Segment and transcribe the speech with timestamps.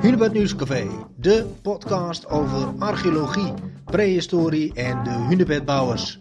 [0.00, 3.52] Hunebed Nieuwscafé, de podcast over archeologie,
[3.84, 6.18] prehistorie en de hunebedbouwers.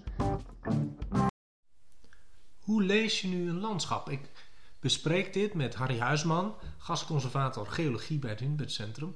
[2.60, 4.10] Hoe lees je nu een landschap?
[4.10, 4.32] Ik
[4.80, 9.16] bespreek dit met Harry Huisman, gastconservator geologie bij het Hunebedcentrum.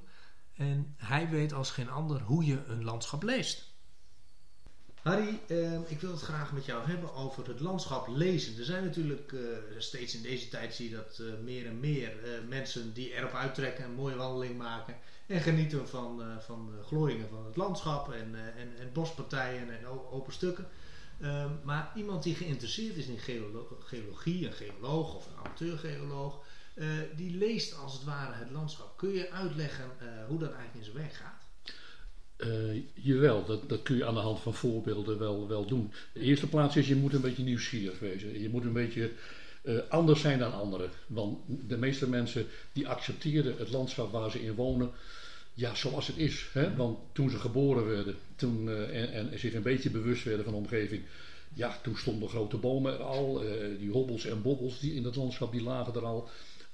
[0.54, 3.69] En hij weet als geen ander hoe je een landschap leest.
[5.02, 8.58] Harry, eh, ik wil het graag met jou hebben over het landschap lezen.
[8.58, 9.40] Er zijn natuurlijk eh,
[9.78, 13.32] steeds in deze tijd zie je dat uh, meer en meer eh, mensen die erop
[13.34, 14.96] uittrekken, een mooie wandeling maken
[15.26, 19.86] en genieten van, eh, van glooiingen van het landschap en, eh, en, en bospartijen en
[19.86, 20.68] open stukken.
[21.20, 26.44] Ehm, maar iemand die geïnteresseerd is in geolo- geologie, een geoloog of een amateurgeoloog,
[26.74, 26.86] eh,
[27.16, 28.96] die leest als het ware het landschap.
[28.96, 31.39] Kun je uitleggen eh, hoe dat eigenlijk in zijn werk gaat?
[32.40, 35.92] Eh, jawel, dat, dat kun je aan de hand van voorbeelden wel, wel doen.
[36.12, 38.40] De eerste plaats is, je moet een beetje nieuwsgierig wezen.
[38.40, 39.10] Je moet een beetje
[39.62, 40.90] eh, anders zijn dan anderen.
[41.06, 44.90] Want de meeste mensen die accepteren het landschap waar ze in wonen,
[45.54, 46.48] ja, zoals het is.
[46.52, 46.76] Hè?
[46.76, 50.60] Want toen ze geboren werden toen, eh, en, zich een beetje bewust werden van de
[50.60, 51.02] omgeving,
[51.54, 53.42] ja, toen stonden grote bomen er al.
[53.78, 56.28] die hobbels en bobbels die in het landschap, die lagen er al.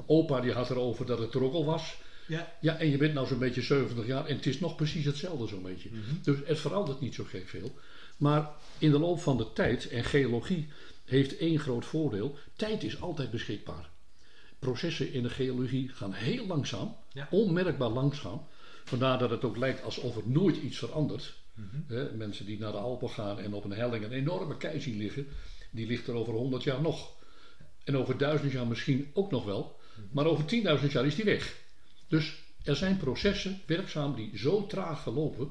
[0.06, 1.96] Opa die had erover dat het er ook al was.
[2.26, 2.52] Ja.
[2.60, 5.46] Ja, en je bent nou zo'n beetje 70 jaar en het is nog precies hetzelfde
[5.46, 5.88] zo'n beetje.
[6.22, 7.74] Dus het verandert niet zo gek veel.
[8.16, 10.68] Maar in de loop van de tijd, en geologie
[11.04, 13.88] heeft één groot voordeel, tijd is altijd beschikbaar.
[14.58, 17.28] Processen in de geologie gaan heel langzaam, Ja.
[17.30, 18.46] onmerkbaar langzaam.
[18.84, 21.34] Vandaar dat het ook lijkt alsof er nooit iets verandert.
[21.86, 24.96] Hè, mensen die naar de Alpen gaan en op een helling een enorme kei zien
[24.96, 25.26] liggen,
[25.70, 27.10] die ligt er over 100 jaar nog.
[27.84, 29.76] En over 1000 jaar misschien ook nog wel.
[30.12, 31.56] Maar over 10.000 jaar is die weg.
[32.08, 35.48] Dus er zijn processen werkzaam die zo traag verlopen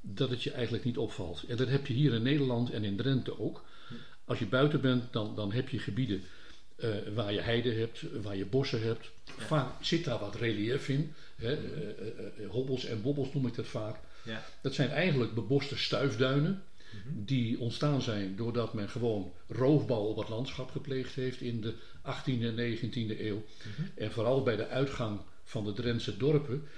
[0.00, 1.44] dat het je eigenlijk niet opvalt.
[1.48, 3.64] En dat heb je hier in Nederland en in Drenthe ook.
[4.24, 6.22] Als je buiten bent, dan, dan heb je gebieden
[6.76, 9.10] eh, waar je heide hebt, waar je bossen hebt.
[9.24, 11.14] Vaak zit daar wat relief in.
[11.36, 11.54] Hè?
[11.54, 13.96] eh, eh, eh, hobbels en bobbels noem ik dat vaak.
[14.24, 14.44] Ja.
[14.62, 16.62] Dat zijn eigenlijk beboste stuifduinen.
[17.12, 22.42] Die ontstaan zijn doordat men gewoon roofbouw op het landschap gepleegd heeft in de 18e
[22.42, 23.44] en 19e eeuw.
[23.94, 26.68] En vooral bij de uitgang van de Drentse dorpen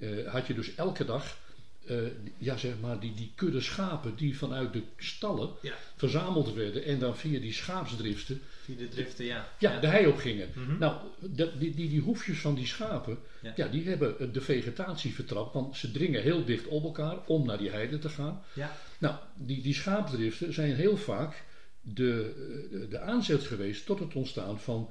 [0.00, 1.38] eh, had je dus elke dag
[1.86, 1.96] eh,
[2.38, 5.74] ja, zeg maar die, die kudde schapen die vanuit de stallen Ja.
[5.96, 9.48] verzameld werden en dan via die schaapsdriften Via de driften, ja.
[9.58, 10.48] ja, de hei op gingen.
[10.54, 10.78] Mhm.
[10.78, 13.52] Nou, dat- die, die, die hoefjes van die schapen, Ja.
[13.56, 13.68] ja.
[13.68, 17.58] die hebben eh, de vegetatie vertrapt, want ze dringen heel dicht op elkaar om naar
[17.58, 18.42] die heide te gaan.
[18.52, 18.76] Ja.
[18.98, 21.44] Nou, die, die schaapdriften zijn heel vaak
[21.80, 24.90] de, de aanzet geweest tot het ontstaan van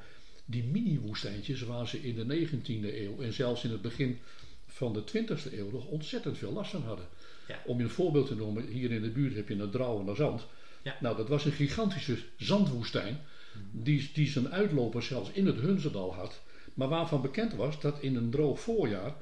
[0.49, 4.19] die mini-woestijntjes waar ze in de 19e eeuw en zelfs in het begin
[4.67, 7.05] van de 20e eeuw nog ontzettend veel last van hadden.
[7.47, 7.61] Ja.
[7.65, 10.45] Om je een voorbeeld te noemen, hier in de buurt heb je een Drouwener Zand.
[10.81, 10.97] Ja.
[11.01, 13.19] Nou, dat was een gigantische zandwoestijn
[13.71, 16.41] die, die zijn uitloper zelfs in het Hunzendal had,
[16.73, 19.15] maar waarvan bekend was dat in een droog voorjaar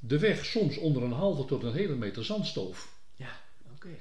[0.00, 3.00] de weg soms onder een halve tot een hele meter zand stoof.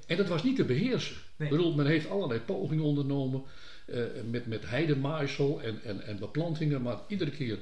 [0.07, 1.15] En dat was niet te beheersen.
[1.35, 1.49] Nee.
[1.49, 3.43] Ik bedoel, men heeft allerlei pogingen ondernomen
[3.85, 7.59] eh, met, met heidemaaisel en, en, en beplantingen, maar iedere keer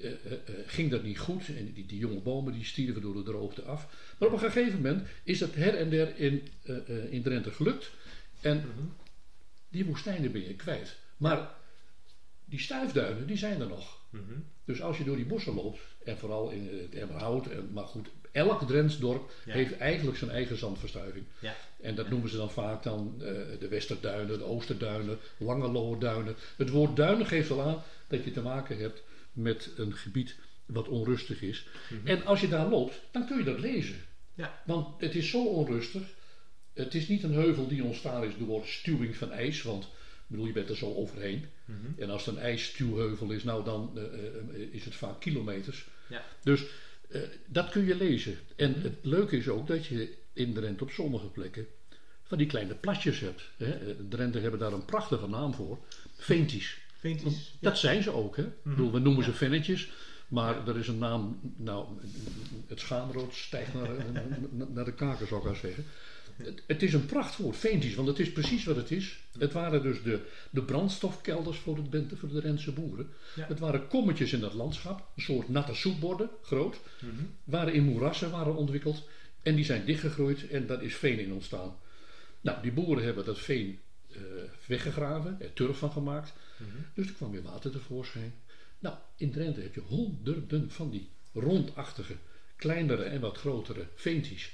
[0.00, 0.18] eh, eh,
[0.66, 1.48] ging dat niet goed.
[1.56, 4.14] En die, die jonge bomen die stierven door de droogte af.
[4.18, 6.48] Maar op een gegeven moment is dat her en der in,
[7.10, 7.90] in Drenthe gelukt.
[8.40, 8.86] En Mhm.
[9.68, 10.96] die woestijnen ben je kwijt.
[11.16, 11.54] Maar
[12.44, 14.00] die stuifduinen, die zijn er nog.
[14.10, 14.22] Mhm.
[14.64, 18.08] Dus als je door die bossen loopt, en vooral in het Emmerhout, en, maar goed,
[18.36, 19.52] elk Drents dorp Ja.
[19.52, 21.24] heeft eigenlijk zijn eigen zandverstuiving.
[21.38, 21.56] Ja.
[21.80, 23.26] En dat noemen ze dan vaak dan eh,
[23.58, 26.34] de Westerduinen, de Oosterduinen, Lange Duinen.
[26.56, 29.02] Het woord duinen geeft al aan dat je te maken hebt
[29.32, 30.36] met een gebied
[30.66, 31.66] wat onrustig is.
[32.04, 33.96] En als je daar loopt, dan kun je dat lezen.
[34.34, 34.62] Ja.
[34.66, 36.02] Want het is zo onrustig.
[36.72, 40.46] Het is niet een heuvel die ontstaan is door stuwing van ijs, want ik bedoel,
[40.46, 41.44] je bent er zo overheen.
[41.64, 41.78] Mhm.
[41.98, 45.86] En als het een ijsstuwheuvel is, nou dan eh, eh, is het vaak kilometers.
[46.08, 46.24] Ja.
[46.42, 46.64] Dus
[47.08, 48.38] eh, dat kun je lezen.
[48.56, 51.66] En het leuke is ook dat je in Drenthe op sommige plekken
[52.22, 53.42] van die kleine plasjes hebt.
[53.56, 53.70] Hè.
[53.70, 55.78] Eh, Drenthe hebben daar een prachtige naam voor.
[56.16, 56.78] Venties.
[56.98, 57.54] Vinties.
[57.60, 58.36] Dat zijn ze ook.
[58.36, 58.42] Hè.
[58.42, 59.90] Ik bedoel, we noemen ze vennetjes.
[60.28, 61.86] Maar er is een naam, nou,
[62.66, 63.88] het schaamrood stijgt naar,
[64.68, 65.84] naar- de kaken zou ik maar zeggen.
[66.36, 69.18] Het, het is een prachtwoord, veentjes, want het is precies wat het is.
[69.38, 73.08] Het waren dus de, de brandstofkelders voor, het, voor de Drentse boeren.
[73.34, 73.46] Ja.
[73.46, 76.80] Het waren kommetjes in het landschap, een soort natte soepborden, groot.
[77.00, 77.24] Mhm.
[77.44, 79.08] Waren in moerassen waren ontwikkeld
[79.42, 81.76] en die zijn dichtgegroeid en daar is veen in ontstaan.
[82.40, 83.78] Nou, die boeren hebben dat veen
[84.12, 84.20] eh,
[84.66, 86.32] weggegraven, er turf van gemaakt.
[86.56, 86.70] Mhm.
[86.94, 88.34] Dus er kwam weer water tevoorschijn.
[88.78, 92.16] Nou, in Drenthe heb je honderden van die rondachtige,
[92.56, 94.52] kleinere en wat grotere veentjes.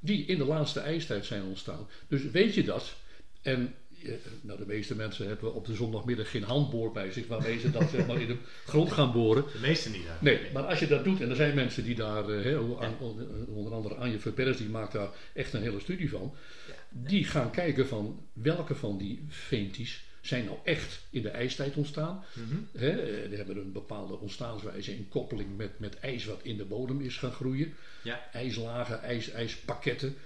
[0.00, 1.86] Die in de laatste ijstijd zijn ontstaan.
[2.08, 2.94] Dus weet je dat,
[3.42, 3.74] en
[4.04, 7.70] eh, nou, de meeste mensen hebben op de zondagmiddag geen handboor bij zich waarmee ze
[7.70, 8.36] dat zeg maar, in de
[8.66, 9.44] grond gaan boren.
[9.52, 10.02] De meeste niet.
[10.04, 10.12] Hè?
[10.20, 12.78] Nee, maar als je dat doet, en er zijn mensen die daar, eh,
[13.48, 16.34] onder andere Anje Verpers, die maakt daar echt een hele studie van.
[16.90, 22.24] Die gaan kijken van welke van die veentjes zijn nou echt in de ijstijd ontstaan.
[22.72, 27.16] Die hebben een bepaalde ontstaanswijze in koppeling met, met ijs wat in de bodem is
[27.16, 27.74] gaan groeien.
[28.02, 28.30] Ja.
[28.32, 30.16] IJslagen, ijs, ijspakketten.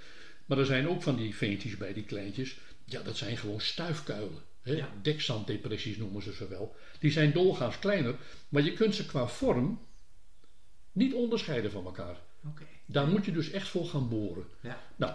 [0.47, 2.57] Maar er zijn ook van die veentjes bij, die kleintjes.
[2.85, 4.41] Ja, dat zijn gewoon stuifkuilen.
[4.63, 4.89] Ja.
[5.03, 6.77] Dekzanddepressies noemen ze ze wel.
[6.99, 8.15] Die zijn doorgaans kleiner,
[8.49, 9.81] maar je kunt ze qua vorm
[10.93, 12.17] niet onderscheiden van elkaar.
[12.87, 14.45] Daar moet je dus echt voor gaan boren.
[14.61, 14.81] Ja.
[14.97, 15.15] Nou,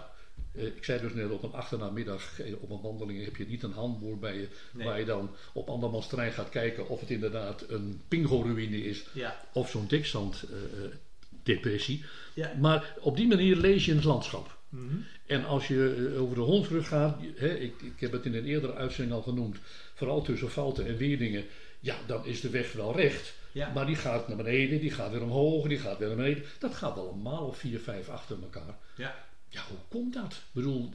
[0.58, 3.72] ik zei dus net op een achternaamiddag, eh, op een wandeling heb je niet een
[3.72, 4.86] handboor bij je, Nee.
[4.86, 9.40] waar je dan op andermans terrein gaat kijken of het inderdaad een pingo-ruïne is Ja.
[9.52, 12.04] of zo'n dekzanddepressie.
[12.34, 12.54] Ja.
[12.60, 14.56] Maar op die manier lees je het landschap.
[14.68, 14.94] Mhm.
[15.26, 18.44] En als je eh, over de Hondsrug gaat, hè, ik, ik heb het in een
[18.44, 19.56] eerdere uitzending al genoemd,
[19.94, 21.44] vooral tussen Fouten en Weerdingen,
[21.80, 23.34] ja, dan is de weg wel recht.
[23.52, 23.72] Ja.
[23.74, 26.42] Maar die gaat naar beneden, die gaat weer omhoog, die gaat weer naar beneden.
[26.58, 28.78] Dat gaat wel een maal of vier, vijf achter elkaar.
[28.96, 29.26] Ja.
[29.48, 30.32] Ja, hoe komt dat?
[30.32, 30.90] Ik bedoel,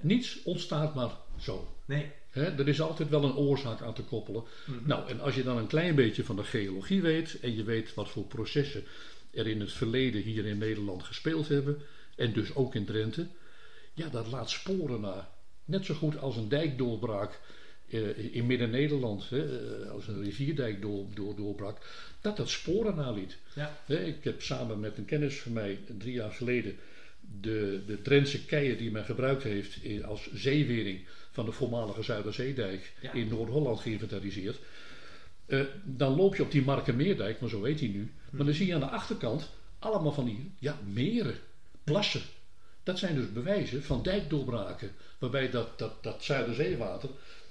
[0.00, 1.76] niets ontstaat maar zo.
[1.84, 2.10] Nee.
[2.30, 4.42] Hè, er is altijd wel een oorzaak aan te koppelen.
[4.84, 7.94] Nou, en als je dan een klein beetje van de geologie weet en je weet
[7.94, 8.84] wat voor processen
[9.30, 11.82] er in het verleden hier in Nederland gespeeld hebben,
[12.16, 13.26] en dus ook in Drenthe,
[13.94, 15.30] ja, dat laat sporen na.
[15.64, 17.40] Net zo goed als een dijkdoorbraak
[17.88, 21.78] eh, in Midden-Nederland, hè, eh, als een rivierdijk door, door, doorbrak,
[22.20, 23.36] dat dat sporen naliet.
[23.54, 23.78] Ja.
[23.86, 26.76] Hè, Ik heb samen met een kennis van mij drie jaar geleden
[27.40, 32.92] de, de Drentse keien die men gebruikt heeft in- als zeewering van de voormalige Zuiderzeedijk
[33.00, 33.12] Ja.
[33.12, 34.58] in Noord-Holland geïnventariseerd.
[35.46, 38.12] Eh, dan loop je op die Markenmeerdijk, maar zo heet hij nu.
[38.30, 41.34] Maar dan zie je aan de achterkant allemaal van die ja, meren,
[41.84, 42.20] plassen.
[42.82, 44.90] Dat zijn dus bewijzen van dijkdoorbraken.
[45.18, 47.08] Waarbij dat, dat, dat Zuiderzeewater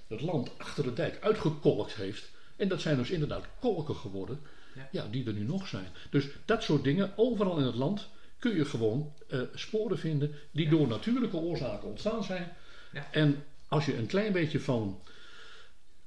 [0.07, 2.31] het land achter de dijk uitgekolkt heeft.
[2.55, 4.39] En dat zijn dus inderdaad kolken geworden.
[4.75, 4.89] Ja.
[4.91, 5.87] Ja, die er nu nog zijn.
[6.09, 8.07] Dus dat soort dingen, overal in het land
[8.39, 12.55] kun je gewoon eh, sporen vinden die door natuurlijke oorzaken ontstaan zijn.
[12.93, 13.07] Ja.
[13.11, 15.01] En als je een klein beetje van,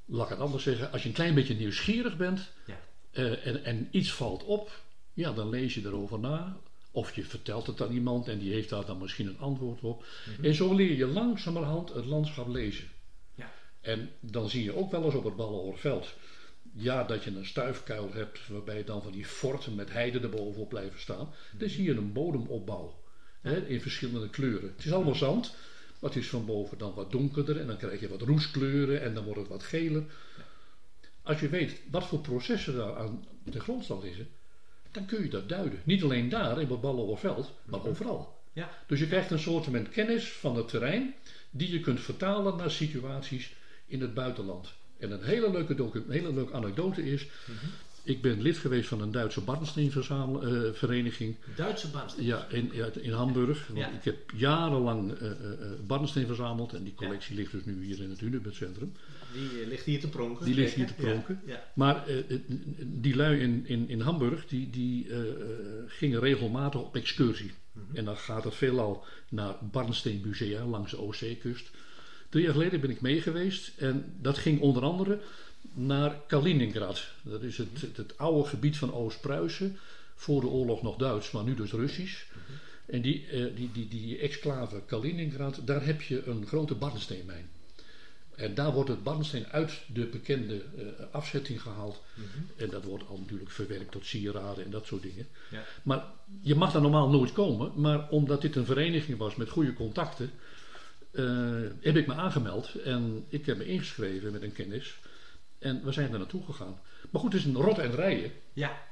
[0.05, 2.81] laat ik het anders zeggen, als je een klein beetje nieuwsgierig bent Ja.
[3.11, 4.81] eh, en, en iets valt op,
[5.15, 6.56] ja, dan lees je erover na.
[6.93, 10.05] Of je vertelt het aan iemand en die heeft daar dan misschien een antwoord op.
[10.43, 12.88] En zo leer je langzamerhand het landschap lezen.
[13.35, 13.53] Ja.
[13.81, 16.15] En dan zie je ook wel eens op het Ballenhoorveld.
[16.72, 21.00] Ja, dat je een stuifkuil hebt waarbij dan van die forten met heide erbovenop blijven
[21.00, 21.34] staan.
[21.58, 23.00] Dan zie je een bodemopbouw
[23.40, 24.72] hè, in verschillende kleuren.
[24.76, 25.55] Het is allemaal zand,
[26.00, 29.14] maar het is van boven dan wat donkerder en dan krijg je wat roestkleuren en
[29.14, 30.05] dan wordt het wat geler.
[31.22, 34.28] Als je weet wat voor processen daar aan de grondslag liggen,
[34.90, 35.81] dan kun je dat duiden.
[35.84, 38.38] Niet alleen daar in het Ballenhoorveld, maar overal.
[38.52, 38.70] Ja.
[38.87, 41.14] Dus je krijgt een soort van kennis van het terrein
[41.50, 43.55] die je kunt vertalen naar situaties
[43.87, 44.75] in het buitenland.
[45.00, 47.26] En een hele leuke, docu- een hele leuke anekdote is,
[48.02, 52.17] ik ben lid geweest van een Duitse barnsteenvereniging Duitse baanst.
[52.20, 53.67] ja, in, in Hamburg.
[53.67, 53.91] Want Ja.
[53.91, 55.56] Ik heb jarenlang eh, eh, eh,
[55.87, 58.93] barnsteen verzameld en die collectie ligt dus nu hier in het Hunebedcentrum.
[59.32, 60.44] Die eh, ligt hier te pronken.
[60.44, 61.41] Die ligt hier te pronken.
[61.46, 61.64] Ja.
[61.75, 62.41] Maar eh, eh,
[62.85, 65.26] die lui in, in, in Hamburg, die, die eh, eh,
[65.87, 67.50] gingen regelmatig op excursie.
[67.93, 71.70] En dan gaat het veelal naar Barnsteenmusea langs de Oostzee-kust.
[72.31, 75.21] Drie jaar geleden ben ik mee geweest en dat ging onder andere
[75.73, 77.06] naar Kaliningrad.
[77.23, 79.79] Dat is het, het, oude gebied van Oost-Pruisen.
[80.15, 82.25] Voor de oorlog nog Duits, maar nu dus Russisch.
[82.87, 87.49] En die, eh, die, die, die exclave Kaliningrad, daar heb je een grote barnsteenmijn.
[88.41, 92.03] En daar wordt het barnsteen uit de bekende eh, afzetting gehaald.
[92.56, 95.27] En dat wordt al natuurlijk verwerkt tot sieraden en dat soort dingen.
[95.51, 95.63] Ja.
[95.82, 96.05] Maar
[96.41, 97.72] je mag daar normaal nooit komen.
[97.75, 100.31] Maar omdat dit een vereniging was met goede contacten,
[101.81, 102.74] heb ik me aangemeld.
[102.74, 104.98] En ik heb me ingeschreven met een kennis.
[105.58, 106.81] En we zijn er naartoe gegaan.
[107.10, 108.32] Maar goed, het is een rot en rijden.
[108.52, 108.82] Ja.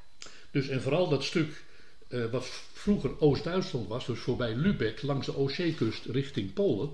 [0.50, 1.64] Dus en vooral dat stuk
[2.08, 6.90] eh, wat vroeger Oost-Duitsland was, dus voorbij Lübeck langs de Oostzeekust richting Polen.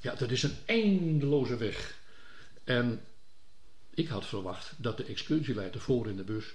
[0.00, 1.94] Ja, dat is een eindeloze weg.
[2.64, 3.00] En
[3.94, 6.54] ik had verwacht dat de excursieleider voor in de bus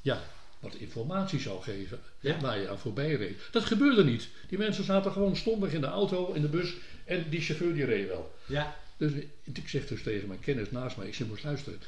[0.00, 0.22] ja,
[0.60, 3.38] wat informatie zou geven hè, waar je aan voorbij reed.
[3.50, 4.28] Dat gebeurde niet.
[4.48, 6.74] Die mensen zaten gewoon stomweg in de auto, in de bus
[7.04, 8.34] en die chauffeur die reed wel.
[8.46, 8.76] Ja.
[8.96, 9.12] Dus
[9.44, 11.80] ik zeg dus tegen mijn kennis naast mij, ik zeg, moest luisteren.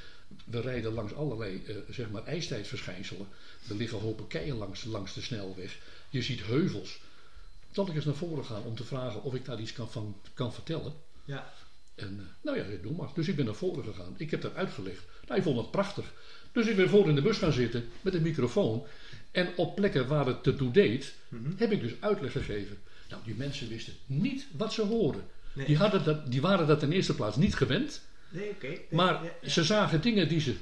[0.45, 3.27] We rijden langs allerlei eh, zeg maar ijstijdverschijnselen.
[3.69, 5.79] Er liggen hopen keien langs, langs de snelweg.
[6.11, 7.01] Je ziet heuvels.
[7.71, 10.17] Zal ik eens naar voren gaan om te vragen of ik daar iets kan, van
[10.35, 10.93] kan vertellen?
[11.25, 11.53] Ja.
[11.95, 13.09] En eh, nou ja, doe maar.
[13.15, 14.15] Dus ik ben naar voren gegaan.
[14.17, 15.03] Ik heb dat uitgelegd.
[15.07, 16.13] Nou, hij vond het prachtig.
[16.53, 18.87] Dus ik ben voor in de bus gaan zitten met een microfoon.
[19.31, 21.15] En op plekken waar het te toe deed,
[21.57, 22.79] heb ik dus uitleg gegeven.
[23.09, 25.23] Nou, die mensen wisten niet wat ze hoorden.
[25.53, 25.67] Nee.
[25.67, 28.03] Die, hadden dat, die waren dat in eerste plaats niet gewend.
[28.29, 28.79] Nee, oké.
[28.91, 29.49] Maar ja, ja.
[29.49, 30.55] ze zagen dingen die ze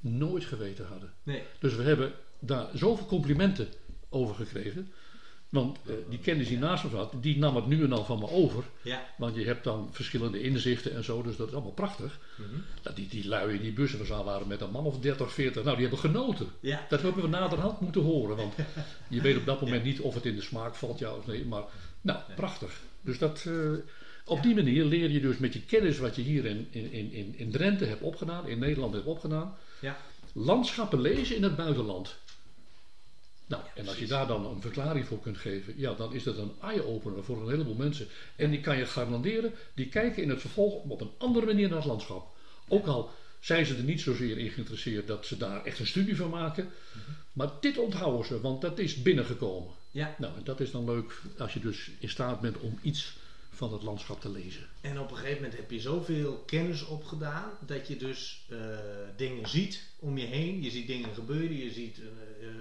[0.00, 1.12] nooit geweten hadden.
[1.22, 1.42] Nee.
[1.58, 3.68] Dus we hebben daar zoveel complimenten
[4.08, 4.92] over gekregen.
[5.50, 8.18] Want eh, die kennis die naast me zat, die nam het nu en dan van
[8.18, 8.64] me over.
[8.82, 9.06] Ja.
[9.16, 12.18] Want je hebt dan verschillende inzichten en zo, dus dat is allemaal prachtig.
[12.36, 12.60] Mhm.
[12.82, 13.88] Dat die, die lui in die
[14.24, 16.46] waren met een man of 30, 40, nou die hebben genoten.
[16.60, 16.86] Ja.
[16.88, 18.54] Dat hebben we naderhand moeten horen, want
[19.08, 21.44] je weet op dat moment niet of het in de smaak valt, ja of nee.
[21.44, 21.64] Maar
[22.00, 22.80] nou, prachtig.
[23.00, 23.72] Dus dat, eh,
[24.24, 27.12] op die manier leer je dus met je kennis wat je hier in, in, in,
[27.12, 29.96] in, in Drenthe hebt opgedaan, in Nederland hebt opgedaan, Ja.
[30.32, 32.16] landschappen lezen in het buitenland.
[33.50, 36.36] Nou, en als je daar dan een verklaring voor kunt geven, ja, dan is dat
[36.38, 38.06] een eye-opener voor een heleboel mensen.
[38.36, 41.76] En die kan je garanderen, die kijken in het vervolg op een andere manier naar
[41.76, 42.36] het landschap.
[42.68, 46.16] Ook al zijn ze er niet zozeer in geïnteresseerd dat ze daar echt een studie
[46.16, 46.68] van maken.
[47.32, 49.72] Maar dit onthouden ze, want dat is binnengekomen.
[49.90, 50.14] Ja.
[50.18, 53.16] Nou, en dat is dan leuk als je dus in staat bent om iets
[53.50, 54.66] van het landschap te lezen.
[54.80, 58.58] En op een gegeven moment heb je zoveel kennis opgedaan dat je dus eh,
[59.16, 60.62] dingen ziet om je heen.
[60.62, 62.54] Je ziet dingen gebeuren, je ziet eh, eh,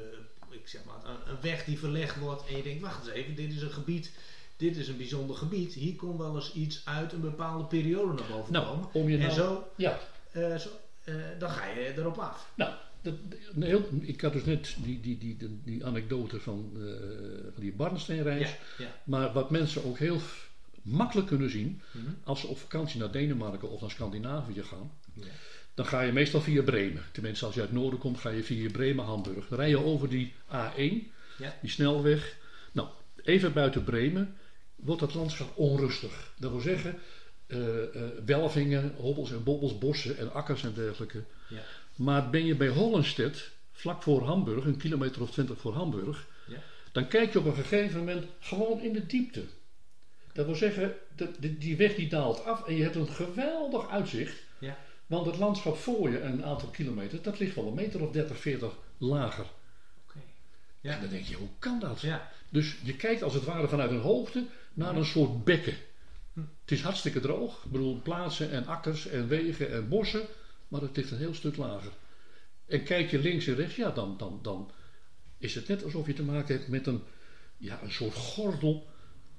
[0.51, 3.35] ik zeg maar, een, een weg die verlegd wordt en je denkt, wacht eens even,
[3.35, 4.11] dit is een gebied,
[4.57, 5.73] dit is een bijzonder gebied.
[5.73, 8.87] Hier kon wel eens iets uit een bepaalde periode naar boven Nou, komen.
[8.93, 9.99] om je en nou- zo, Ja,
[10.31, 10.69] eh, zo
[11.03, 12.51] eh, dan ga je erop af.
[12.55, 13.13] Nou, dat,
[13.59, 16.81] heel, ik had dus net die, die, die, die, die anekdote van, eh,
[17.53, 18.49] van die Barnsteenreis.
[18.49, 18.95] Ja, ja.
[19.03, 20.19] Maar wat mensen ook heel
[20.81, 22.05] makkelijk kunnen zien, Mhm.
[22.23, 25.25] als ze op vakantie naar Denemarken of naar Scandinavië gaan, Ja.
[25.79, 27.03] Dan ga je meestal via Bremen.
[27.12, 29.48] Tenminste, als je uit het noorden komt, ga je via Bremen-Hamburg.
[29.48, 31.57] Dan rij je over die A1, Ja.
[31.62, 32.36] die snelweg.
[32.71, 32.88] Nou,
[33.24, 34.38] even buiten Bremen
[34.75, 36.31] wordt het landschap onrustig.
[36.38, 36.98] Dat wil zeggen,
[37.48, 41.24] eh, eh, welvingen, hobbels en bobbels, bossen en akkers en dergelijke.
[41.50, 41.62] Ja.
[41.95, 46.57] Maar ben je bij Hollenstedt, vlak voor Hamburg, een kilometer of twintig voor Hamburg, Ja.
[46.91, 49.43] dan kijk je op een gegeven moment gewoon in de diepte.
[50.33, 53.89] Dat wil zeggen, de, de- die weg die daalt af en je hebt een geweldig
[53.89, 54.43] uitzicht.
[54.59, 54.77] Ja.
[55.09, 58.37] Want het landschap voor je, een aantal kilometer, dat ligt wel een meter of 30,
[58.37, 59.45] 40 lager.
[60.05, 60.17] Oké.
[60.17, 60.99] En Ja.
[60.99, 62.01] dan denk je, hoe kan dat?
[62.01, 62.31] Ja.
[62.49, 65.75] Dus je kijkt als het ware vanuit een hoogte naar een soort bekken.
[66.33, 66.39] Hm.
[66.61, 67.63] Het is hartstikke droog.
[67.65, 70.27] Ik bedoel, plaatsen en akkers en wegen en bossen.
[70.67, 71.91] Maar het ligt een heel stuk lager.
[72.67, 74.71] En kijk je links en rechts, ja, dan, dan, dan
[75.37, 77.01] is het net alsof je te maken hebt met een,
[77.57, 78.87] ja, een soort gordel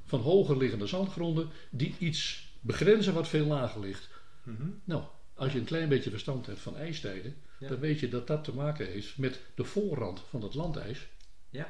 [0.04, 4.08] van hoger liggende zandgronden die iets begrenzen wat veel lager ligt.
[4.42, 4.68] Mhm.
[4.84, 5.02] Nou,
[5.40, 7.68] als je een klein beetje verstand hebt van ijstijden, Ja.
[7.68, 11.06] dan weet je dat dat te maken heeft met de voorrand van het landijs,
[11.50, 11.66] Ja.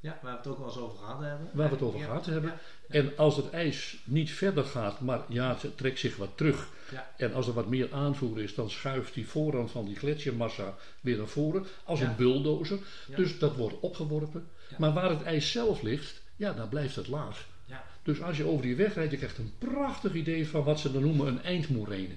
[0.00, 1.50] ja, waar we het ook wel eens over gehad hebben.
[1.52, 2.04] waar we het over Ja.
[2.04, 2.50] gehad hebben.
[2.50, 2.94] Ja.
[2.94, 6.68] En als het ijs niet verder gaat, maar ja, het trekt zich wat terug.
[6.92, 7.10] Ja.
[7.16, 11.16] En als er wat meer aanvoer is, dan schuift die voorrand van die gletsjermassa weer
[11.16, 11.66] naar voren.
[11.84, 12.78] Als een bulldozer.
[13.08, 13.16] Ja.
[13.16, 14.48] Dus dat wordt opgeworpen.
[14.78, 17.46] Maar waar het ijs zelf ligt, ja, dan blijft het laag.
[17.64, 17.84] Ja.
[18.02, 20.92] Dus als je over die weg rijdt, je krijgt een prachtig idee van wat ze
[20.92, 22.14] dan noemen een eindmoerene.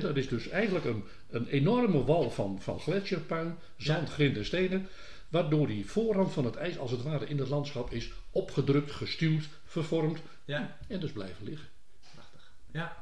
[0.00, 4.14] Dat is dus eigenlijk een, een enorme wal van, van gletsjerpuin, zand, Ja.
[4.14, 4.88] grind en stenen.
[5.28, 9.48] Waardoor die voorrand van het ijs als het ware in het landschap is opgedrukt, gestuwd,
[9.64, 10.76] vervormd ja.
[10.88, 11.68] en dus blijven liggen.
[12.14, 12.52] Prachtig.
[12.72, 12.96] Ja.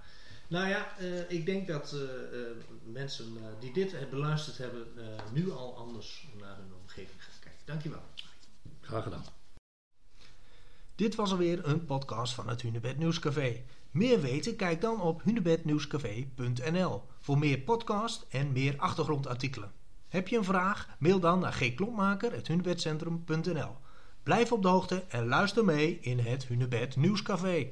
[0.48, 4.86] Nou ja, eh, ik denk dat eh, eh, mensen die dit beluisterd hebben,
[5.32, 7.62] nu al anders naar hun omgeving gaan kijken.
[7.64, 8.02] Dankjewel.
[8.80, 9.24] Graag gedaan.
[11.00, 13.62] Dit was alweer een podcast van het Hunebed Nieuwscafé.
[13.90, 14.56] Meer weten?
[14.56, 19.72] Kijk dan op hunebednieuwscafé.nl voor meer podcast en meer achtergrondartikelen.
[20.08, 20.88] Heb je een vraag?
[20.98, 23.76] Mail dan naar gklompmaker.hunebedcentrum.nl
[24.22, 27.70] Blijf op de hoogte en luister mee in het Hunebed Nieuwscafé.